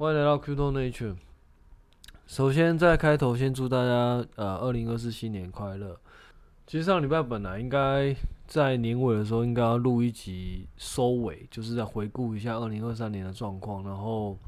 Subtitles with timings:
[0.00, 1.14] 欢迎来到 Qto Nature。
[2.26, 5.94] 首先，在开头先祝大家呃，二零二四新年快乐。
[6.66, 8.16] 其实上礼拜本来应该
[8.46, 14.38] 在年尾的时候应该要录一集收尾，就是在回顾一下二零二三年的状况，然后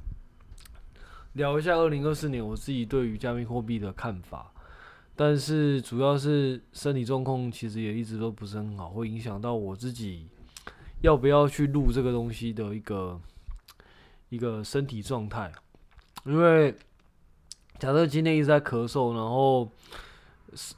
[1.35, 4.51] 聊一下二零二四年我自己对于加密货币的看法。
[5.15, 10.29] 但是主要是身体状况其实也一直都不是很好，会影响到我自己
[11.03, 13.21] 要不要去录这个东西的一个。
[14.33, 15.53] 一个身体状态，
[16.25, 16.75] 因为
[17.79, 19.69] 假设今天一直在咳嗽，然后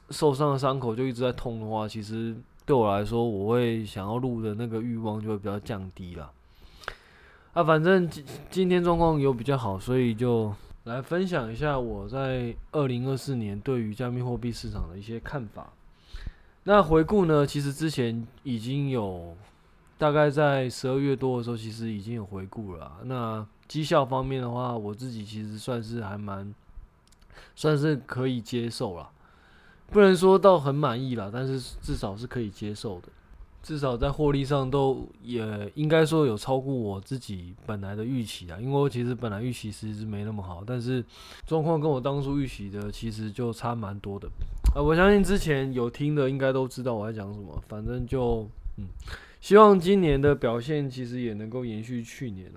[0.09, 6.29] 受伤的伤口就一直在痛的话，其实对我来说，我会想要录的那个欲望就会比较降低了。
[7.53, 15.71] 啊，反正今今天状况有比较好，所以就来分享一下我在二零二四年对于加密货币市场的一些看法。
[16.63, 19.33] 那回顾呢，其实之前已经有。
[19.97, 22.91] 大概在十二月多的时候，其实已经有回顾了。
[23.03, 26.53] 那绩效方面的话，我自己其实算是还蛮，
[27.55, 29.09] 算是可以接受了，
[29.87, 33.07] 不能说到很满意了，但是至少是可以接受的。
[33.63, 38.59] 至少在获利上都也应该说有超过我自己本来的预期啊。
[38.59, 41.03] 因为我其实本来预期其实是没那么好，但是
[41.47, 44.27] 状况跟我当初预期的其实就差蛮多的。
[44.75, 47.63] 啊，我相信之前有听的应该都知道我在讲什么。
[47.69, 48.85] 反正就嗯。
[49.45, 52.51] 希望今年的表现其实也能够延续去年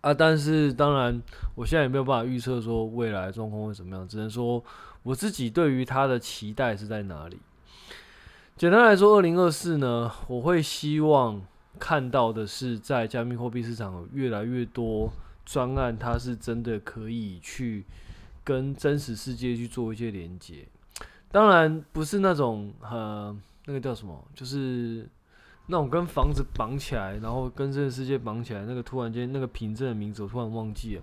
[0.00, 1.22] 啊，但是当然，
[1.54, 4.60] 我现在也没有办法预测说未来状况会怎么样，只能说
[5.04, 7.38] 我自己对于它的期待是在哪里。
[8.56, 11.40] 简单来说，二零二四呢，我会希望
[11.78, 15.12] 看到的是，在加密货币市场有越来越多
[15.44, 17.84] 专案，它是真的可以去
[18.42, 20.66] 跟真实世界去做一些连接。
[21.30, 23.32] 当然，不是那种呃，
[23.66, 25.08] 那个叫什么，就是。
[25.70, 31.02] 那种跟房子绑起来，然后跟这个世界绑起来，那个突然间那个凭证的名字我突然忘记了。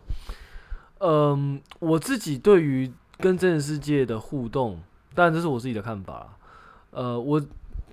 [0.99, 4.81] 嗯，我自己对于跟真实世界的互动，
[5.13, 6.35] 当然这是我自己的看法。
[6.89, 7.39] 呃，我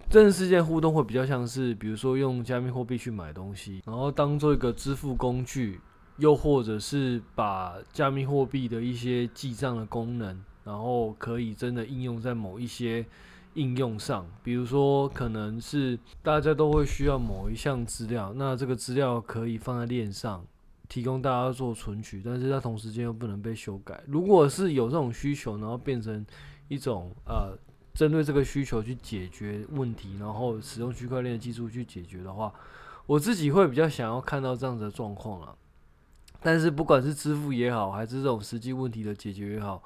[0.08, 5.78] 真实世界互动会比较像是，比如说用加密货币去买东西，然后当做一个支付工具，
[6.16, 13.04] 又或者是把加密货币的一些记账的功能，然后可以真的应用在某一些。
[13.54, 20.44] 应用上，比如说可能是大家都会需要某一项资料，那这个资料可以放在链上，
[20.88, 24.02] 提供大家做存取，但是它同时间又不能被修改。
[24.06, 26.24] 如果是有这种需求，然后变成
[26.68, 27.54] 一种呃，
[27.92, 32.52] 针对这个需求去解决问题，然后使用区块链技术去解决的话，
[33.04, 35.54] 我自己会比较想要看到这样子的状况了。
[36.40, 39.82] 但是不管是支付也好，还是这种实际问题的解决也好，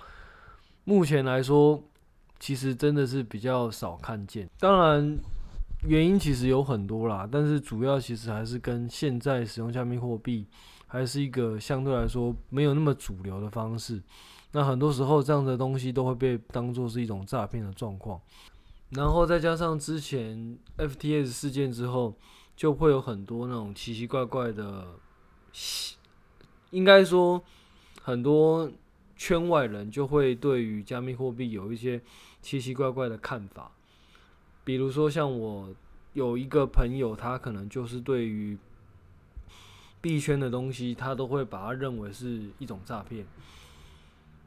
[0.84, 1.83] 目前来说。
[2.39, 5.19] 其实真的是比较少看见，当然
[5.87, 10.47] 原因其实有很多啦，但是主要其实还是跟现在使用加密货币
[10.87, 14.03] 还是一个相对来说没有那么主流的方式。
[14.53, 18.21] 那很多时候这样的东西都会被当作是一种诈骗的状况，
[18.91, 22.15] 然后再加上之前 FTS 事件之后，
[22.55, 24.87] 就会有很多那种奇奇怪怪的，
[26.71, 27.43] 应该说
[28.03, 28.71] 很多。
[29.19, 31.99] 圈外人就会对于加密货币有一些
[32.43, 33.71] 奇奇怪怪的看法，
[34.65, 35.69] 比如说像我
[36.13, 38.57] 有一个朋友，他可能就是对于
[40.01, 43.27] 币圈的东西，他都会把它认为是一种诈骗。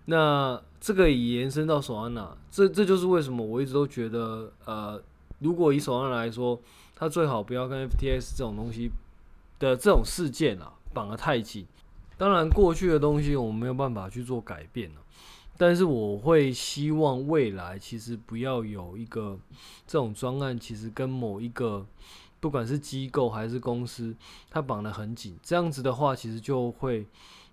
[0.05, 5.01] 那这个也延伸到 Solana，这这就是为什么我一直都觉得，呃，
[5.39, 6.59] 如果以 Solana 来说，
[6.95, 8.89] 他最好不要跟 FTS 这种东西
[9.59, 11.67] 的这种事件啊绑得太紧。
[12.17, 15.01] 当然，过去的东西我们没有办法去做改变了，
[15.61, 19.37] 但是我会希望未来其实不要有一个
[19.85, 21.85] 这种专案，其实跟某一个
[22.39, 24.15] 不管是机构还是公司，
[24.49, 27.05] 它绑得很紧，这样子的话，其实就会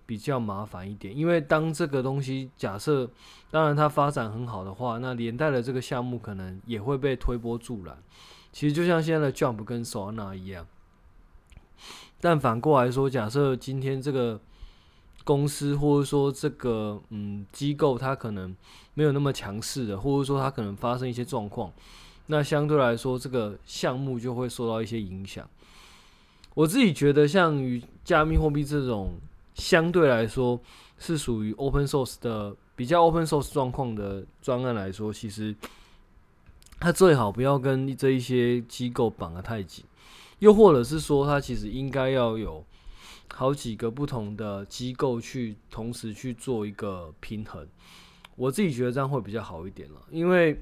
[0.07, 1.17] 比较麻烦一点。
[1.17, 3.11] 因为当这个东西假设，
[3.51, 7.99] 当然它发展很好的话，那连带的这个项目可能也会被推波助澜。
[8.53, 10.65] 其实就像现在的 Jump 跟 Solana 一样，
[12.21, 14.41] 但反过来说，假设今天这个。
[15.27, 18.55] 公司或者说这个嗯机构，它可能
[18.95, 21.73] 没有那么强势的，或者说它可能发生一些状况，
[22.27, 25.45] 那相对来说这个项目就会受到一些影响。
[26.55, 29.15] 我自己觉得，像于加密货币这种
[29.57, 30.61] 相对来说
[30.97, 35.53] 是属于 open source 的比较 open source 状况的专案来说，其实
[36.79, 39.85] 它最好不要跟这一些机构绑得太紧，
[40.39, 42.65] 又或者是说它其实应该要有。
[43.33, 47.67] 好几个不同的机构去同时去做一个平衡，
[48.37, 50.01] 我自己觉得这样会比较好一点了。
[50.11, 50.61] 因为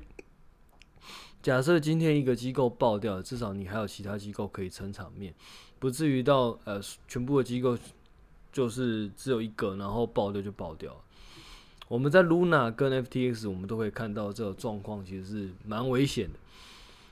[1.42, 5.34] 假设今天一个机构爆掉，至少你还有其他机构可以撑场面，
[5.78, 7.76] 不至于到呃全部的机构
[8.50, 10.98] 就是只有一个，然后爆掉就爆掉。
[11.86, 16.38] 我们在 Luna 跟 FTX，我们都可以看到这个状况其实是蛮危险的。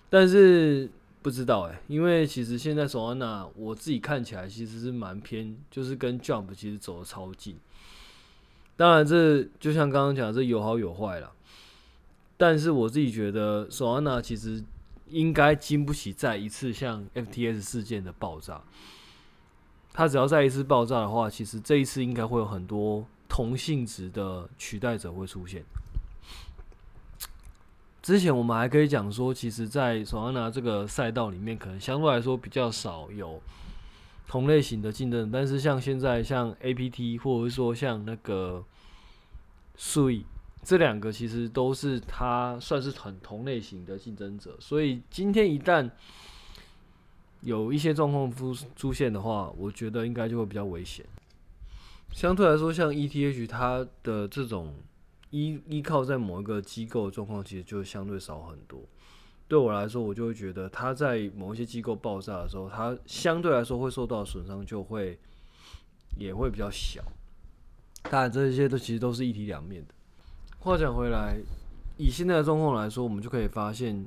[0.08, 0.90] 但是
[1.22, 7.56] 不知道哎、因为其实现在 Solana 我自己看起来其实是蛮偏，就是跟 Jump 其实走的超近。
[8.76, 11.30] 当然这就像刚刚讲，这有好有坏啦。
[12.36, 14.62] 但是我自己觉得 Solana 其实
[15.08, 18.60] 应该经不起再一次像 FTS 事件的爆炸。
[19.92, 25.62] 它只要再一次爆炸的话，其实这一次应该会有很多同性质的取代者会出现。
[28.02, 33.40] 之前我们还可以讲说，其实，在 Solana 这个赛道里面，可能相对来说比较少有
[34.26, 35.31] 同类型的竞争。
[35.31, 38.64] 但是像现在，像 APT 或者说像那个
[39.78, 40.25] Sui
[40.64, 44.56] 这两个，其实都是它算是很同类型的竞争者。
[44.58, 45.88] 所以今天一旦
[47.43, 51.06] 有一些状况出出现的话，我觉得应该就会比较危险。
[52.10, 54.75] 相对来说，像 ETH 它的这种
[55.32, 58.81] 依依靠在某一个机构的状况，其实就相对少很多。
[59.49, 65.19] 对我来说，我就会觉得它在某一些机构爆炸的时候，它相对来说会受到损伤就会
[66.17, 67.02] 也会比较小。
[68.05, 69.93] 当然，这些都其实都是一体两面的。
[70.61, 71.37] 话讲回来，
[71.96, 74.06] 以现在的状况来说，我们就可以发现。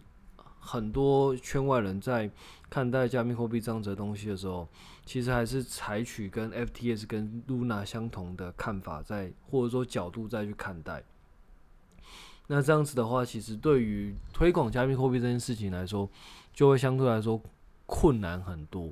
[0.67, 2.27] 很多圈外人在
[2.71, 4.67] 看待加密货币这样子的东西的时候，
[5.05, 11.03] 其实还是采取跟 FTS 跟 Luna 相同的看法，在或者说角度再去看待。
[12.47, 16.09] 那这样子的话，其实对于推广加密货币这件事情来说，
[16.53, 17.41] 就会相对来说
[17.85, 18.91] 困难很多。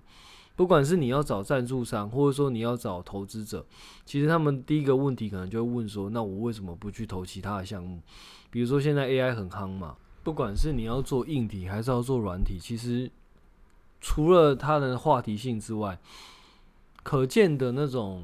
[0.55, 3.65] 不管是你要找赞助商，或者说你要找投资者，
[4.05, 7.99] 其实他们第一个问题可能就会问说：那我为什么不去投其他的项目？
[8.51, 9.95] 比如说现在 AI 很夯嘛。
[10.23, 13.11] 不管是你要做硬体还是要做软体，其实
[13.99, 15.99] 除了它的话题性之外，
[17.03, 18.21] 可见的那种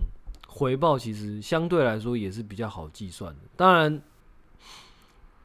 [0.47, 3.41] 回报其实相对来说也是比较好计算的。
[3.57, 4.01] 当然，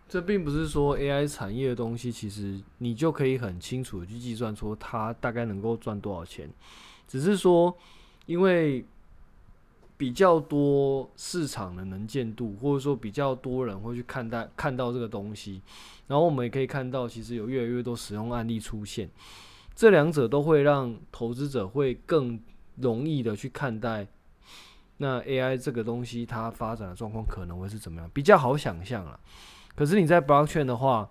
[0.09, 6.49] 这并不是说 AI 产业的东西，其实你就可以很清楚的去计算出它大概能够赚多少钱，
[7.06, 7.77] 只是说
[8.27, 8.85] 因为。
[9.97, 15.62] 比较多市场的能见度，或者说比较多人会去看待看到这个东西，
[16.09, 19.09] 然后我们也可以看到，其实有越来越多使用案例出现，
[19.73, 22.39] 这两者都会让投资者会更
[22.77, 24.05] 容易的去看待
[24.97, 29.19] 那 AI 这个东西它发展的状况可能会是怎么样，比较好想象了。
[29.75, 31.11] 可是你在 Blockchain 的话，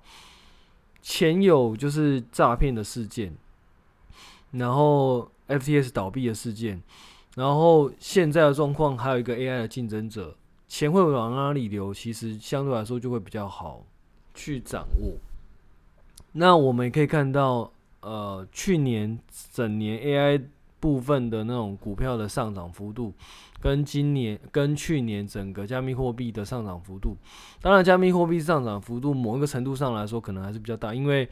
[1.01, 3.35] 前有就是诈骗的事件，
[4.51, 6.81] 然后 FTS 倒闭的事件。
[7.35, 10.37] 然后现在的状况还有一个 AI 的竞争者，
[10.67, 11.91] 钱会往哪里流？
[11.93, 13.83] 其实相对来说就会比较好
[14.35, 15.17] 去掌握。
[16.33, 17.71] 那我们也可以看到，
[18.01, 19.19] 呃，去年
[19.51, 20.43] 整年 AI
[20.79, 23.13] 部分的那种股票的上涨幅度，
[23.63, 27.15] 跟今年跟去年整个加密货币的上涨幅度，
[27.61, 31.29] 当然加密货币上涨幅度某一个程度上来说可能还是比较大，因为。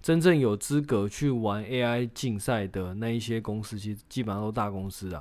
[0.00, 5.20] 真正有资格去玩 AI 竞赛的那一些公司，其实基本上都大公司啊，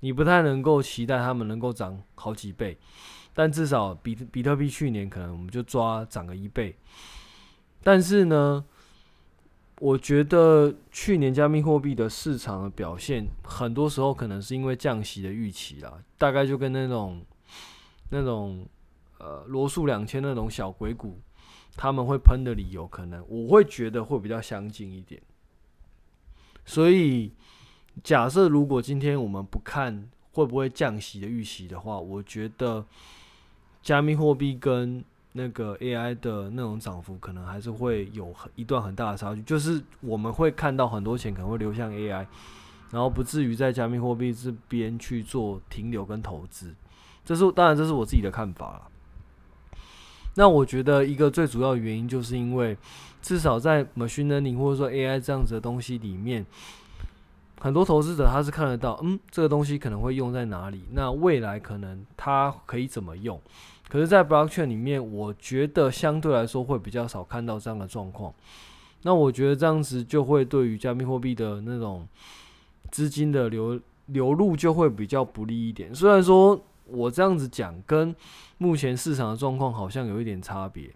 [0.00, 2.76] 你不太能够期待他们能够涨好几倍，
[3.32, 6.74] 但至少比比特币去年可能我们就抓涨个一倍。
[7.84, 8.64] 但是呢，
[9.80, 17.22] 我觉得去年加密货币的市场的表现，很多时候可能是因为降息的预期啦，大概就跟那种
[18.10, 18.66] 那种
[19.18, 21.20] 呃罗素两千那种小鬼股。
[21.78, 25.20] 他们会喷的理由，可能我会觉得会比较相近一点。
[26.64, 27.30] 所以，
[28.02, 32.86] 假设如果今天我们不看会不会降息的预期的话，我觉得
[33.82, 35.04] 加密货币跟
[35.36, 39.42] 那个 AI 的那种涨幅，可能还是会有一段很大的差距。
[39.42, 42.26] 就是我们会看到很多钱可能会流向 AI，
[42.90, 46.74] 然后不至于在加密货币这边去做停留跟投资。
[47.24, 48.82] 这是当然，这是我自己的看法啦。
[50.34, 52.76] 那我觉得一个最主要的原因，就是因为
[53.20, 56.44] 至少在 machine learning 或者说 AI 这样子的东西里面，
[57.58, 63.40] 很多投资者他是看得到，嗯，这个东西可能会用在哪里，那未来可能它可以怎么用。
[63.88, 68.32] 可是，在 blockchain 里面，我觉得相对来说会比较少看到这样的状况。
[69.02, 72.06] 那我觉得这样子就会对于加密货币的那种
[72.90, 75.94] 资金的流流入就会比较不利一点。
[75.94, 76.60] 虽然说。
[76.88, 78.14] 我这样子讲，跟
[78.58, 80.88] 目前市场的状况好像有一点差别，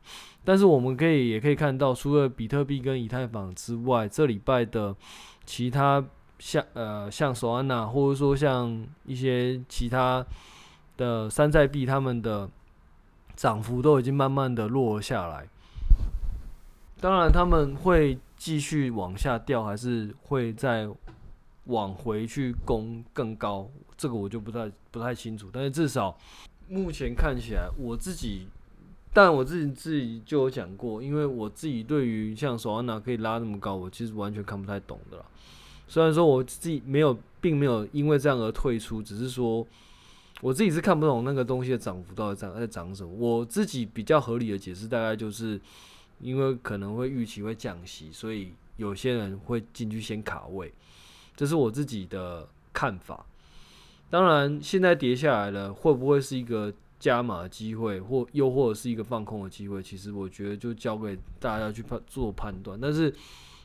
[0.44, 4.94] 但是我们可以也可以看到，除了比特币跟以太坊之外，这礼拜的
[5.44, 6.00] 其他
[6.38, 10.24] 像呃像索安娜，或者说像一些其他
[10.96, 12.48] 的山寨币，他们的
[13.40, 15.48] 涨幅都已经慢慢的落下来。
[17.00, 20.86] 当然，他们会继续往下掉，还是会再
[21.64, 23.66] 往回去攻更高，
[23.96, 25.48] 这个我就不太不太清楚。
[25.50, 26.14] 但是至少
[26.68, 28.46] 目前看起来，我自己，
[29.10, 35.24] 但我自己自己就有讲过，因为我自己对于像索安娜可以拉那么高，我其实完全看不太懂的啦。
[35.88, 39.66] 虽然说我自己没有，并没有因为这样而退出，只是说
[40.40, 43.12] 我自己是看不懂那个东西的涨幅到底在在涨什么。
[43.12, 45.60] 我自己比较合理的解释，大概就是
[46.20, 50.72] 因为可能会预期会降息，所以有些人会进去先卡位，
[51.36, 53.24] 这是我自己的看法。
[54.08, 59.82] 当然，现在跌下来了，会不会是一个加码的机会，或又或者是一个放空的机会？
[59.82, 63.14] 其实我觉得就交给大家去判做判断，但是。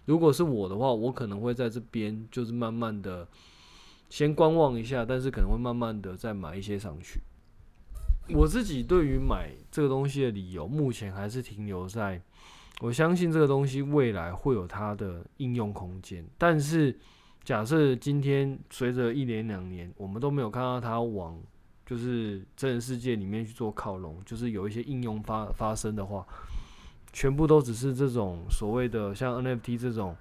[0.08, 3.28] 如果是我的话，我可能会在这边就是慢慢的
[4.16, 7.20] 先观望一下，但是可能会慢慢的再买一些上去。
[8.30, 12.22] 我自己对于买这个东西的理由，目前还是停留在
[12.80, 16.26] 我相信这个东西未来会有它的应用空间。
[16.38, 16.98] 但是
[17.44, 21.38] 假设今天随着一年两年，我们都没有看到它往
[21.86, 26.26] 就是真人世界里面去做靠拢，就是有一些应用发发生的话。
[27.12, 30.16] 全部都只是这种所谓的像 NFT 这种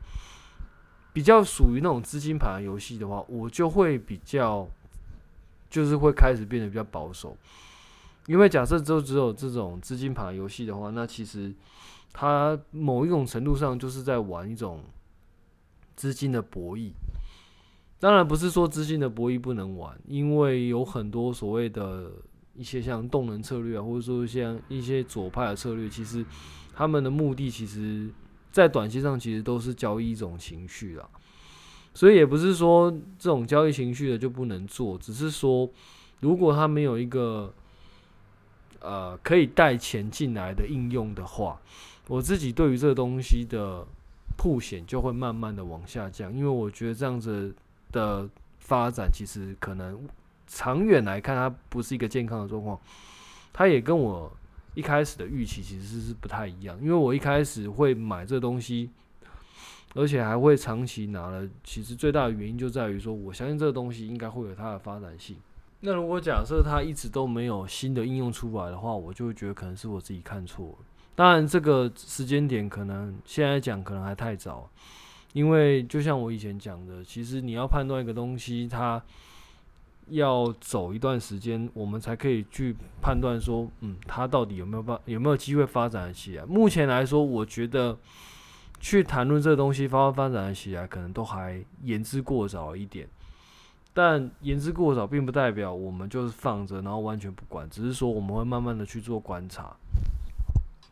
[1.15, 4.69] 比较属于那种资金盘游戏的话，我就会比较
[5.71, 7.35] 就是会开始变得比较保守，
[8.27, 11.55] 因为假设就只有这种资金盘游戏的话，那其实
[12.13, 14.83] 它某一种程度上就是在玩一种
[15.97, 16.91] 资金的博弈。
[17.99, 22.11] 当然不是说资金的博弈不能玩，因为有很多所谓的
[22.55, 26.27] 一些像动能策略啊，或者说像一些左派的策略，其实。
[26.77, 28.11] 他们的目的其实，
[28.55, 31.05] 在短期上其实都是交易一种情绪啦，
[31.93, 35.69] 所以也不是说这种交易情绪的就不能做，只是说
[36.21, 37.53] 如果它没有一个
[38.79, 41.61] 呃可以带钱进来的应用的话，
[42.07, 43.85] 我自己对于这个东西的
[44.37, 47.53] 铺险就会慢慢的往下降，因为我觉得这样子
[47.91, 48.29] 的
[48.61, 50.09] 发展其实可能
[50.47, 52.79] 长远来看它不是一个健康的状况，
[53.53, 54.33] 它也跟我。
[54.75, 58.91] 一开始的预期其实是不太一样，因为我一开始会买这东西，
[59.95, 61.49] 而且还会长期拿了。
[61.63, 65.37] 其实最大的原因就在于说，我相信这个东西应该会有它的发展性。
[65.81, 70.87] 那如果假设它一直都没有新的应用出来的话，我就会觉得可能是我自己看错了。
[71.15, 74.69] 当然，这个时间点可能现在讲可能还太早，
[75.33, 79.03] 因为就像我以前讲的，其实你要判断一个东西它。
[80.09, 86.45] 要走一段时间，我们才可以去判断说，嗯，它到底有没有办有没有机会发展起来。
[86.45, 87.97] 目前来说，我觉得
[88.79, 93.09] 去谈论这个东西发不发展起来，可能都还言之过早一点。
[93.93, 99.75] 但言之过早，并不代表我们就是放着，然后完全不管，只是说我们会慢慢的去做观察。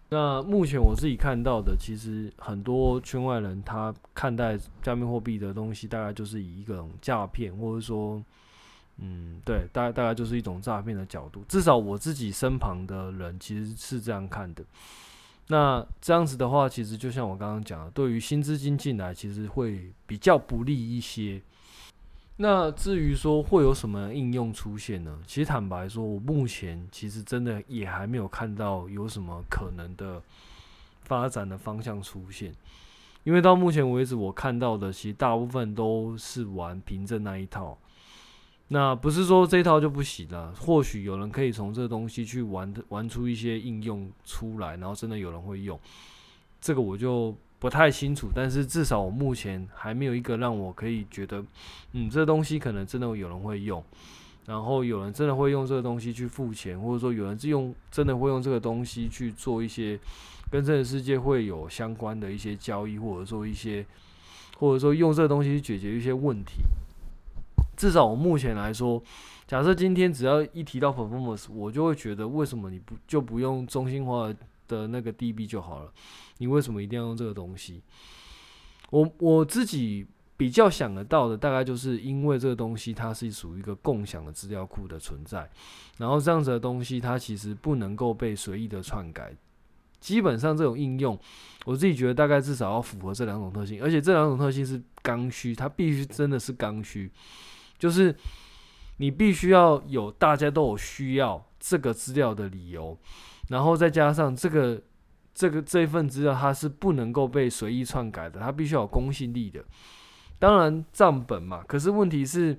[0.08, 8.22] 那目前我自己看到的，其实很多圈外人他看待加密货币的东西，大概就是以一种诈骗，或者说。
[9.04, 14.64] 嗯，对，大大概就是一种诈骗的角度，至少我自己身旁的人其实是这样看的。
[15.48, 21.42] 那这样子的话，其实就像我刚刚讲的，对于新资金进来，其实会比较不利一些。
[22.36, 25.18] 那至于说会有什么应用出现呢？
[25.26, 30.22] 其实坦白说，我目前其实真的也还没有看到有什么可能的
[31.02, 32.54] 发展的方向出现，
[33.24, 37.76] 因为到目前为止，我看到的其实大部分都是玩凭证那一套。
[38.68, 45.78] 那不是说这套就不行了，或许有人可以从这个东西去玩玩出一些应用出来，然后真的有人会用，
[46.58, 48.28] 这个我就不太清楚。
[48.34, 51.44] 但是至少我目前还没有一个让我可以觉得，
[51.92, 53.84] 嗯，这东西可能真的有人会用，
[54.46, 60.00] 然后有人真的会用这个东西去付钱，或者说有人是用真的会用这个东西去做一些
[60.50, 63.84] 跟这个世界会有相关的一些交易，或者说一些，
[64.56, 66.62] 或者说用这个东西去解决一些问题。
[67.76, 69.02] 至少我目前来说，
[69.46, 74.32] 假设今天只要一提到 performance，我就会觉得为什么你不就不用中心化
[74.68, 75.92] 的那个 DB 就好了？
[76.38, 77.82] 你为什么一定要用这个东西？
[78.90, 85.48] 我我自己比较想得到的，大概就是因为这个东西它是属于一个共享的资料库的存在，
[85.98, 89.34] 然后这样子的东西它其实不能够被随意的篡改。
[90.00, 91.18] 基本上这种应用，
[91.64, 97.10] 我自己觉得大概至少要符合这两种特性，而且这两种特性是刚需，它必须真的是刚需。
[97.82, 98.14] 就是
[98.98, 102.96] 你必须要有大家都有需要这个资料的理由，
[103.48, 104.80] 然后再加上这个
[105.34, 109.64] 这个这份资料它是不能够被随意篡改的，它必须要有公信力的。
[110.38, 112.56] 当然账本嘛，可是问题是，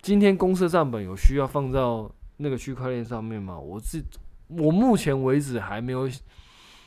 [0.00, 3.58] 今天公司账本有需要放到那个区块链上面吗？
[3.58, 4.00] 我自
[4.46, 6.08] 我目前为止还没有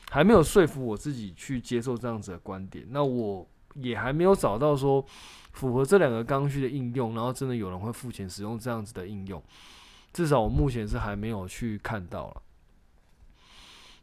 [0.08, 2.86] 还没有说服我自己去接受这样子的观点。
[2.88, 3.46] 那我。
[3.74, 5.04] 也还没有找到说
[5.52, 9.42] 符合这两个刚需的应用，然后真的有人会付钱使用这样子的应用，
[10.12, 12.42] 至少我目前是还没有去看到了。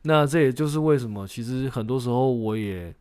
[0.04, 2.94] 那这也就是为什么，其实很多时候我也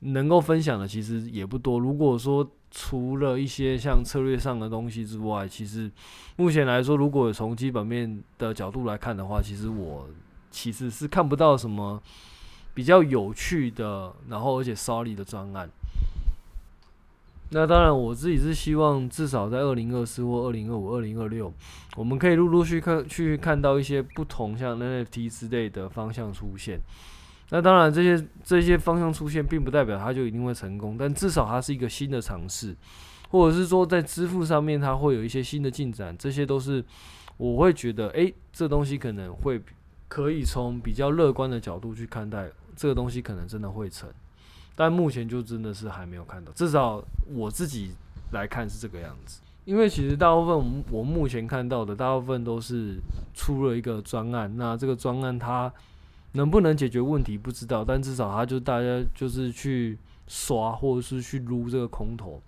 [0.00, 1.78] 能够分享的其实也不多。
[1.78, 5.90] 如果说除了一些像策略上的东西之外，其实
[6.36, 10.08] 目前来说，如果从基本面的角度来看的话，其实我
[10.50, 12.00] 其实是看不到什么
[12.76, 15.66] 比较有趣的，然后而且 solid 的专案。
[17.48, 21.50] 那当然，我自己是希望至少在二零二四或二零二五、二零二六，
[21.96, 26.78] 我们可以陆陆续看去看到一些不同像 NFT 之类的方向出现。
[27.48, 32.76] 那当然，这些这些方向出现，并不代表它就一定会成功，但至少它是一个新的尝试，
[33.30, 36.84] 或者是说在支付上面它会有一些新的进展，这些都是
[37.38, 39.62] 我会觉得，诶，这东西可能会
[40.08, 44.08] 可以从比较乐观的角度去看待，这个东西可能真的会成。
[44.76, 47.92] 但目前就真的是还没有看到，至少我自己
[48.32, 49.40] 来看是这个样子。
[49.64, 52.98] 因为其实大部分我目前看到的大部分都是
[53.34, 55.72] 出了一个专案，那这个专案它
[56.32, 62.40] 能不能解决问题不知道，但至少它就大家就是去刷或者是去撸这个空投，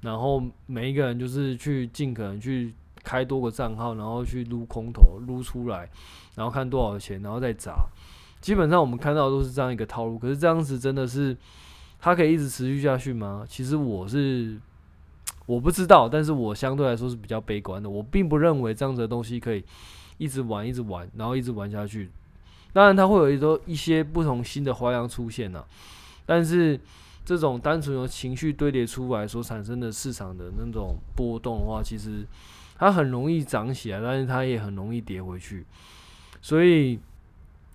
[0.00, 5.90] 然后每一个人就是去尽可能去开多个账号，然后去撸空投撸出来，
[6.36, 7.84] 然后看多少钱，然后再砸。
[8.44, 11.34] 基本上我们看到都是这样一个套路，可是这样子真的是
[11.98, 13.42] 它可以一直持续下去吗？
[13.48, 14.60] 其实我是
[15.46, 17.88] 我不知道，但是我相对来说是比较悲观的。
[17.88, 19.64] 我并不认为这样子的东西可以
[20.18, 22.10] 一直玩、一直玩，然后一直玩下去。
[22.74, 25.64] 当然，它会有一种一些不同新的花样出现呢。
[26.26, 26.78] 但是
[27.24, 32.26] 这种单纯由情绪堆叠出来所产生的市场的那种波动的话，其实
[32.76, 35.64] 它很容易涨起来，但是它也很容易跌回去。
[36.42, 37.00] 所以。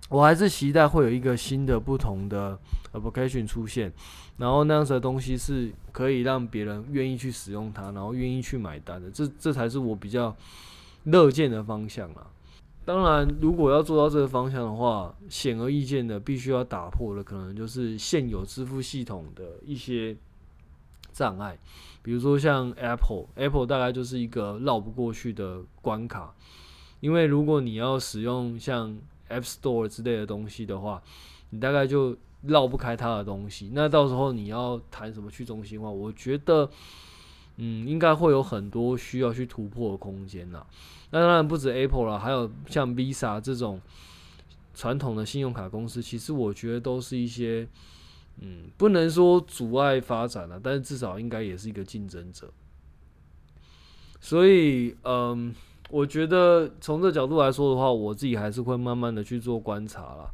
[0.09, 2.57] 我还是期待会有一个新的、不同的
[2.93, 3.93] application 出现，
[4.37, 9.09] 然后那样子的东西是可以让别人愿意去使用它，然后愿意去买单的。
[9.11, 10.35] 这这才是我比较
[11.03, 12.27] 乐见的方向啦。
[12.85, 20.17] 当然，如果要做到这个方向的话，显而易见的，必须要打破的可能就是现有支付系统的一些
[21.11, 21.55] 障碍，
[22.01, 26.33] 比如说像 Apple，Apple 大概就是一个绕不过去的关卡，
[26.99, 28.97] 因为如果你要使用像
[29.29, 31.01] App Store 之类的东西的话，
[31.51, 33.71] 你大概就绕不开它的东西。
[33.73, 36.69] 那到时候你要谈什么去中心化，我觉得，
[37.57, 40.65] 嗯，应该会有很多需要去突破的空间呐。
[41.11, 43.79] 那当然不止 Apple 了，还有像 Visa 这种
[44.73, 47.67] 传统的信用卡公司，其实我觉得都是一些，
[48.39, 52.51] 嗯，不能说阻碍发展了，但是至少应该也是一个竞争者。
[54.19, 55.53] 所以，嗯。
[55.89, 60.29] 我觉得从这角度来说的话，我自己还是会慢慢的去做观察啦。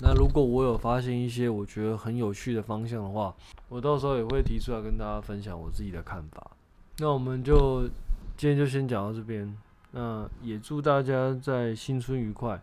[0.00, 3.34] 那如果我有发现一些我觉得很有趣的方向的话，
[3.68, 6.50] 我到时候也会提出来跟大家分享我自己的看法。
[6.98, 7.82] 那我们就
[8.36, 9.56] 今天就先讲到这边。
[9.90, 12.60] 那也祝大家在新春愉快，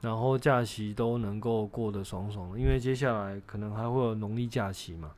[0.00, 5.10] 然后假期都能够过得爽爽的，因为接下来可能还会有农历假期嘛。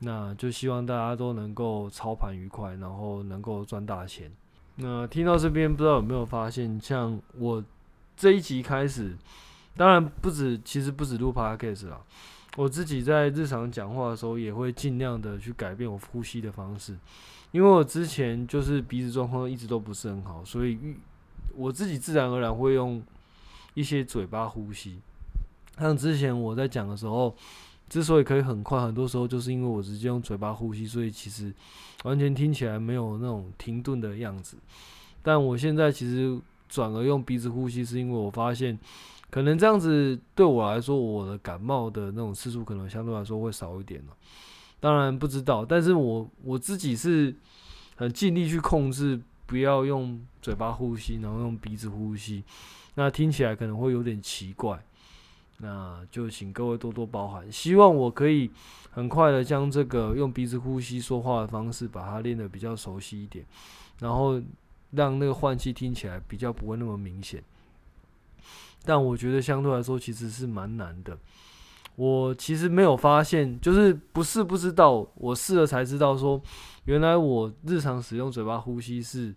[0.00, 4.30] 那就希望大家都能够操盘愉快，然后能够赚大钱。
[4.76, 7.62] 那听到这边，不知道有没有发现，像我
[8.16, 9.16] 这一集开始，
[9.76, 12.00] 当然不止，其实不止录 podcast 啦，
[12.56, 16.96] 我自己在日常讲话的时候，也会尽量的去改变我呼吸的方式，
[17.50, 20.78] 因为我之前就是鼻子状况一直都不是很好，所以
[21.54, 23.02] 我自己自然而然会用
[23.74, 25.00] 一些嘴巴呼吸，
[25.78, 27.36] 像之前我在讲的时候。
[27.90, 31.52] 之所以可以很快，很多时候就是因为我直接用嘴巴呼吸，所以其实
[32.04, 34.56] 完全听起来没有那种停顿的样子。
[35.22, 38.78] 但我现在其实转而用鼻子呼吸，是因为我发现
[39.28, 44.16] 可能这样子对我来说，我的感冒的那种次数可能相对来说会少一点了。
[44.78, 47.34] 当然不知道，但是我我自己是
[47.96, 52.44] 很尽力去控制，不要用嘴巴呼吸，然后用鼻子呼吸，
[52.94, 54.80] 那听起来可能会有点奇怪。
[55.62, 58.50] 那就请各位多多包涵，希望我可以
[58.90, 63.44] 很快的将这个用鼻子呼吸说话的方式，把它练得比较熟悉一点，
[63.98, 64.40] 然后
[64.92, 67.42] 让那个换气听起来比较不会那么明显。
[68.84, 71.18] 但我觉得相对来说其实是蛮难的。
[71.96, 76.40] 我其实没有发现，就是不是不知道，我试了才知道说，
[76.84, 79.34] 原来我日常使用嘴巴呼吸是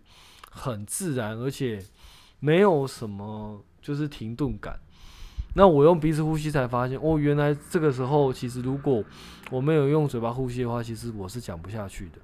[0.50, 1.84] 很自然，而且
[2.40, 4.80] 没有什么就是停顿感。
[5.54, 9.02] 那我用鼻子呼吸才发现，哦，原来这个时候其实如果
[9.50, 12.18] 我没有用嘴巴呼吸的话，其实我是讲不下去的。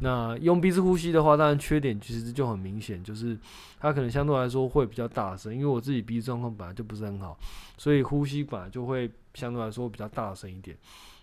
[0.00, 3.38] 那用鼻子呼吸的话，当然缺点其实就很明显，就是
[3.78, 7.38] 它可能相对来说会比较大声，因为我自己鼻子状况本来就不是很好，
[7.78, 10.76] 所以呼吸本来就会相对来说比较大声一点。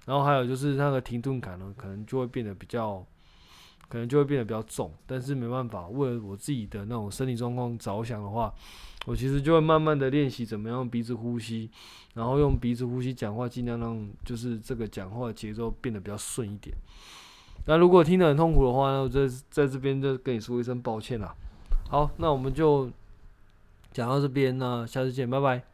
[0.06, 3.06] 然后还有就是那个停顿感呢，可能就会变得比较，
[3.92, 4.90] 可能就会变得比较重。
[5.06, 8.54] 但是没办法，为了我自己的那种身体状况着想的话，
[9.06, 11.70] 我其实就会慢慢的练习怎么样鼻子呼吸，
[12.14, 16.74] 然后用鼻子呼吸讲话，尽量让就是这个讲话节奏变得比较顺一点。
[17.66, 21.36] 那如果听得很痛苦的话，那我在在这边就跟你说一声抱歉啦。
[21.90, 22.90] 好，那我们就
[23.92, 25.71] 讲到这边，那下次见，拜拜。